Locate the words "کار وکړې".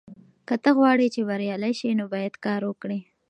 2.45-2.99